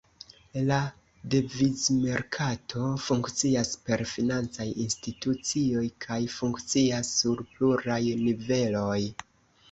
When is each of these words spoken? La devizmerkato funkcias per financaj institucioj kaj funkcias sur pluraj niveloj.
La 0.67 0.75
devizmerkato 1.33 2.85
funkcias 3.07 3.69
per 3.89 4.01
financaj 4.11 4.65
institucioj 4.85 5.83
kaj 6.07 6.17
funkcias 6.37 7.11
sur 7.19 7.43
pluraj 7.51 7.99
niveloj. 8.23 8.97